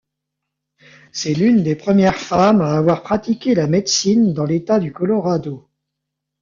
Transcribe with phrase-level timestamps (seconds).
[1.11, 5.69] C'est l'une des premières femmes à avoir pratiqué la médecine dans l'État du Colorado.